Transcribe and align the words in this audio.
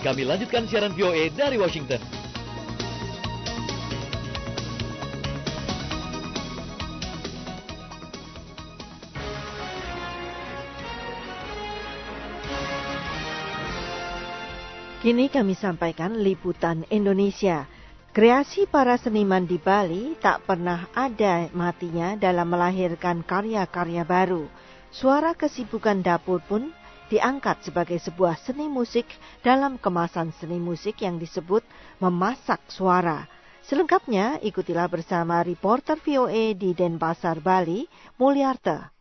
Kami 0.00 0.24
lanjutkan 0.24 0.64
siaran 0.64 0.96
VOA 0.96 1.28
dari 1.36 1.60
Washington. 1.60 2.00
Kini 15.00 15.32
kami 15.32 15.56
sampaikan 15.56 16.16
liputan 16.20 16.84
Indonesia. 16.88 17.64
Kreasi 18.16 18.68
para 18.68 18.96
seniman 18.96 19.44
di 19.44 19.60
Bali 19.60 20.16
tak 20.16 20.48
pernah 20.48 20.88
ada 20.96 21.48
matinya 21.52 22.16
dalam 22.16 22.48
melahirkan 22.48 23.20
karya-karya 23.24 24.04
baru. 24.08 24.48
Suara 24.92 25.36
kesibukan 25.36 26.00
dapur 26.00 26.40
pun 26.44 26.72
diangkat 27.10 27.66
sebagai 27.66 27.98
sebuah 27.98 28.38
seni 28.38 28.70
musik 28.70 29.04
dalam 29.42 29.76
kemasan 29.76 30.30
seni 30.38 30.62
musik 30.62 31.02
yang 31.02 31.18
disebut 31.18 31.66
memasak 31.98 32.62
suara. 32.70 33.26
Selengkapnya 33.66 34.38
ikutilah 34.40 34.86
bersama 34.86 35.42
reporter 35.42 35.98
VOA 35.98 36.54
di 36.54 36.72
Denpasar, 36.72 37.42
Bali, 37.42 37.84
Mulyarta. 38.16 38.99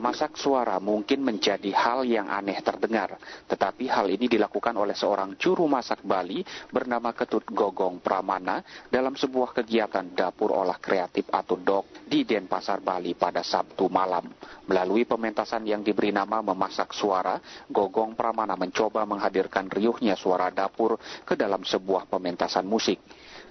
Memasak 0.00 0.40
suara 0.40 0.80
mungkin 0.80 1.20
menjadi 1.20 1.76
hal 1.76 2.08
yang 2.08 2.32
aneh 2.32 2.56
terdengar, 2.64 3.20
tetapi 3.44 3.84
hal 3.84 4.08
ini 4.08 4.32
dilakukan 4.32 4.72
oleh 4.72 4.96
seorang 4.96 5.36
juru 5.36 5.68
masak 5.68 6.00
Bali 6.08 6.40
bernama 6.72 7.12
Ketut 7.12 7.44
Gogong 7.44 8.00
Pramana 8.00 8.64
dalam 8.88 9.12
sebuah 9.12 9.52
kegiatan 9.60 10.16
dapur 10.16 10.56
olah 10.56 10.80
kreatif 10.80 11.28
atau 11.28 11.60
DOK 11.60 12.08
di 12.08 12.24
Denpasar, 12.24 12.80
Bali 12.80 13.12
pada 13.12 13.44
Sabtu 13.44 13.92
malam. 13.92 14.24
Melalui 14.72 15.04
pementasan 15.04 15.68
yang 15.68 15.84
diberi 15.84 16.16
nama 16.16 16.40
Memasak 16.40 16.96
Suara, 16.96 17.36
Gogong 17.68 18.16
Pramana 18.16 18.56
mencoba 18.56 19.04
menghadirkan 19.04 19.68
riuhnya 19.68 20.16
suara 20.16 20.48
dapur 20.48 20.96
ke 21.28 21.36
dalam 21.36 21.60
sebuah 21.60 22.08
pementasan 22.08 22.64
musik 22.64 23.04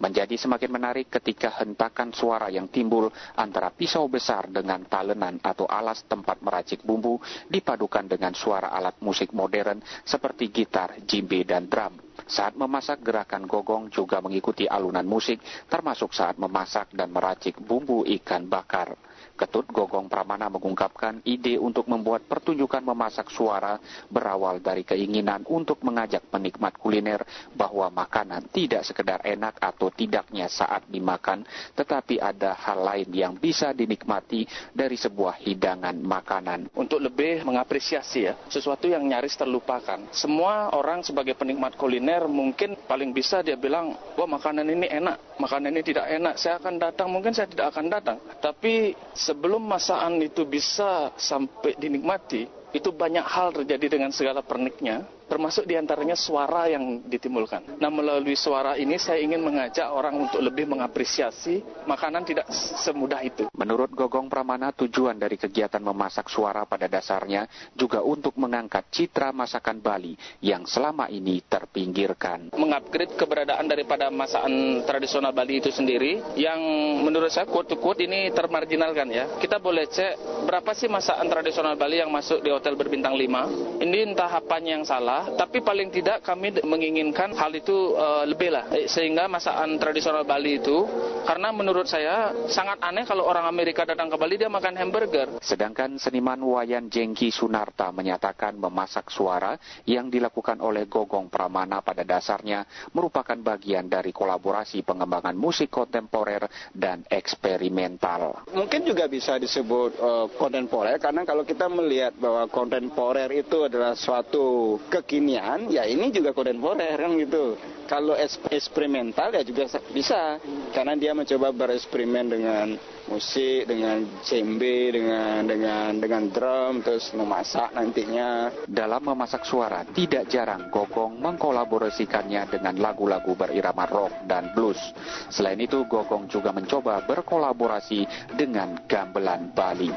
menjadi 0.00 0.32
semakin 0.32 0.70
menarik 0.72 1.06
ketika 1.12 1.60
hentakan 1.60 2.10
suara 2.16 2.48
yang 2.48 2.72
timbul 2.72 3.12
antara 3.36 3.68
pisau 3.68 4.08
besar 4.08 4.48
dengan 4.48 4.88
talenan 4.88 5.38
atau 5.44 5.68
alas 5.68 6.08
tempat 6.08 6.29
meracik 6.38 6.86
bumbu 6.86 7.18
dipadukan 7.50 8.06
dengan 8.06 8.30
suara 8.30 8.70
alat 8.70 9.02
musik 9.02 9.34
modern 9.34 9.82
seperti 10.06 10.54
gitar, 10.54 11.02
jimbe, 11.02 11.42
dan 11.42 11.66
drum. 11.66 11.98
Saat 12.30 12.54
memasak, 12.54 13.02
gerakan 13.02 13.50
gogong 13.50 13.90
juga 13.90 14.22
mengikuti 14.22 14.70
alunan 14.70 15.02
musik, 15.02 15.42
termasuk 15.66 16.14
saat 16.14 16.38
memasak 16.38 16.94
dan 16.94 17.10
meracik 17.10 17.58
bumbu 17.58 18.06
ikan 18.06 18.46
bakar. 18.46 18.94
Ketut 19.40 19.64
Gogong 19.72 20.12
Pramana 20.12 20.52
mengungkapkan 20.52 21.24
ide 21.24 21.56
untuk 21.56 21.88
membuat 21.88 22.28
pertunjukan 22.28 22.84
memasak 22.84 23.32
suara 23.32 23.80
berawal 24.12 24.60
dari 24.60 24.84
keinginan 24.84 25.48
untuk 25.48 25.80
mengajak 25.80 26.28
penikmat 26.28 26.76
kuliner 26.76 27.24
bahwa 27.56 27.88
makanan 27.88 28.52
tidak 28.52 28.84
sekedar 28.84 29.24
enak 29.24 29.56
atau 29.56 29.88
tidaknya 29.88 30.44
saat 30.44 30.84
dimakan, 30.92 31.48
tetapi 31.72 32.20
ada 32.20 32.52
hal 32.52 32.84
lain 32.84 33.08
yang 33.16 33.32
bisa 33.40 33.72
dinikmati 33.72 34.44
dari 34.76 35.00
sebuah 35.00 35.40
hidangan 35.40 35.96
makanan. 35.96 36.76
Untuk 36.76 37.00
lebih 37.00 37.40
mengapresiasi 37.40 38.20
ya, 38.28 38.36
sesuatu 38.52 38.92
yang 38.92 39.08
nyaris 39.08 39.40
terlupakan. 39.40 40.04
Semua 40.12 40.68
orang 40.76 41.00
sebagai 41.00 41.32
penikmat 41.32 41.80
kuliner 41.80 42.28
mungkin 42.28 42.76
paling 42.84 43.16
bisa 43.16 43.40
dia 43.40 43.56
bilang, 43.56 43.96
wah 44.20 44.28
makanan 44.28 44.68
ini 44.68 44.84
enak, 44.84 45.40
makanan 45.40 45.72
ini 45.72 45.80
tidak 45.80 46.12
enak, 46.12 46.36
saya 46.36 46.60
akan 46.60 46.76
datang, 46.76 47.08
mungkin 47.08 47.32
saya 47.32 47.48
tidak 47.48 47.72
akan 47.72 47.86
datang. 47.88 48.20
Tapi 48.44 48.92
sebelum 49.30 49.62
masakan 49.62 50.18
itu 50.18 50.42
bisa 50.42 51.14
sampai 51.14 51.78
dinikmati, 51.78 52.50
itu 52.74 52.90
banyak 52.90 53.22
hal 53.22 53.54
terjadi 53.54 53.98
dengan 53.98 54.10
segala 54.10 54.42
perniknya 54.42 55.06
termasuk 55.30 55.62
di 55.62 55.78
antaranya 55.78 56.18
suara 56.18 56.66
yang 56.66 57.06
ditimbulkan. 57.06 57.78
Nah 57.78 57.86
melalui 57.86 58.34
suara 58.34 58.74
ini 58.74 58.98
saya 58.98 59.22
ingin 59.22 59.38
mengajak 59.38 59.86
orang 59.86 60.26
untuk 60.26 60.42
lebih 60.42 60.66
mengapresiasi 60.66 61.86
makanan 61.86 62.26
tidak 62.26 62.50
semudah 62.82 63.22
itu. 63.22 63.46
Menurut 63.54 63.94
Gogong 63.94 64.26
Pramana 64.26 64.74
tujuan 64.74 65.14
dari 65.14 65.38
kegiatan 65.38 65.78
memasak 65.78 66.26
suara 66.26 66.66
pada 66.66 66.90
dasarnya 66.90 67.46
juga 67.78 68.02
untuk 68.02 68.34
mengangkat 68.34 68.90
citra 68.90 69.30
masakan 69.30 69.78
Bali 69.78 70.18
yang 70.42 70.66
selama 70.66 71.06
ini 71.06 71.38
terpinggirkan. 71.46 72.50
Mengupgrade 72.58 73.14
keberadaan 73.14 73.70
daripada 73.70 74.10
masakan 74.10 74.82
tradisional 74.82 75.30
Bali 75.30 75.62
itu 75.62 75.70
sendiri 75.70 76.18
yang 76.34 76.58
menurut 77.06 77.30
saya 77.30 77.46
quote-quote 77.46 78.02
ini 78.02 78.34
termarginalkan 78.34 79.06
ya. 79.12 79.30
Kita 79.38 79.62
boleh 79.62 79.86
cek 79.86 80.44
berapa 80.48 80.74
sih 80.74 80.90
masakan 80.90 81.30
tradisional 81.30 81.78
Bali 81.78 82.02
yang 82.02 82.10
masuk 82.10 82.42
di 82.42 82.50
hotel 82.50 82.74
berbintang 82.74 83.14
5. 83.14 83.84
Ini 83.84 83.98
entah 84.10 84.32
apanya 84.32 84.80
yang 84.80 84.86
salah 84.88 85.19
tapi 85.36 85.60
paling 85.64 85.90
tidak 85.92 86.22
kami 86.22 86.54
menginginkan 86.62 87.32
hal 87.34 87.52
itu 87.54 87.96
uh, 87.96 88.24
lebih 88.24 88.52
lah 88.52 88.68
eh, 88.72 88.86
sehingga 88.86 89.26
masakan 89.26 89.76
tradisional 89.80 90.24
Bali 90.24 90.60
itu 90.60 90.84
karena 91.24 91.52
menurut 91.52 91.86
saya 91.86 92.32
sangat 92.48 92.80
aneh 92.80 93.04
kalau 93.04 93.28
orang 93.28 93.46
Amerika 93.46 93.84
datang 93.84 94.08
ke 94.08 94.16
Bali 94.16 94.40
dia 94.40 94.50
makan 94.50 94.76
hamburger. 94.76 95.40
Sedangkan 95.42 96.00
seniman 96.00 96.40
wayan 96.42 96.88
Jengki 96.88 97.28
Sunarta 97.30 97.92
menyatakan 97.92 98.56
memasak 98.56 99.12
suara 99.12 99.56
yang 99.86 100.08
dilakukan 100.08 100.58
oleh 100.58 100.88
Gogong 100.88 101.28
Pramana 101.28 101.84
pada 101.84 102.02
dasarnya 102.02 102.64
merupakan 102.94 103.36
bagian 103.36 103.86
dari 103.86 104.10
kolaborasi 104.10 104.82
pengembangan 104.82 105.36
musik 105.36 105.70
kontemporer 105.70 106.46
dan 106.72 107.04
eksperimental. 107.08 108.46
Mungkin 108.50 108.86
juga 108.86 109.06
bisa 109.06 109.36
disebut 109.36 109.90
uh, 110.00 110.26
kontemporer 110.34 110.98
karena 110.98 111.22
kalau 111.22 111.42
kita 111.46 111.66
melihat 111.70 112.14
bahwa 112.18 112.46
kontemporer 112.50 113.30
itu 113.34 113.66
adalah 113.66 113.94
suatu 113.94 114.78
ke 114.90 115.02
kekinian, 115.10 115.66
ya 115.66 115.82
ini 115.82 116.14
juga 116.14 116.30
kontemporer 116.30 116.94
kan 116.94 117.18
gitu. 117.18 117.58
Kalau 117.90 118.14
eksperimental 118.54 119.34
ya 119.34 119.42
juga 119.42 119.66
bisa, 119.90 120.38
karena 120.70 120.94
dia 120.94 121.10
mencoba 121.10 121.50
bereksperimen 121.50 122.30
dengan 122.30 122.78
musik, 123.10 123.66
dengan 123.66 124.06
cembe, 124.22 124.94
dengan 124.94 125.42
dengan 125.42 125.98
dengan 125.98 126.30
drum, 126.30 126.86
terus 126.86 127.10
memasak 127.18 127.74
nantinya. 127.74 128.54
Dalam 128.70 129.02
memasak 129.02 129.42
suara, 129.42 129.82
tidak 129.90 130.30
jarang 130.30 130.70
Gogong 130.70 131.18
mengkolaborasikannya 131.18 132.46
dengan 132.46 132.78
lagu-lagu 132.78 133.34
berirama 133.34 133.90
rock 133.90 134.22
dan 134.30 134.54
blues. 134.54 134.78
Selain 135.26 135.58
itu, 135.58 135.82
Gogong 135.90 136.30
juga 136.30 136.54
mencoba 136.54 137.02
berkolaborasi 137.02 138.30
dengan 138.38 138.86
gamelan 138.86 139.50
Bali. 139.50 139.90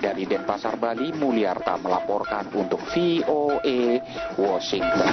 Dari 0.00 0.24
Denpasar, 0.24 0.80
Bali, 0.80 1.12
Mulyarta 1.12 1.76
melaporkan 1.76 2.48
untuk 2.56 2.80
VOA 2.88 4.00
Washington. 4.40 5.12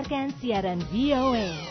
Mendengarkan 0.00 0.32
siaran 0.40 0.80
VOA. 0.88 1.69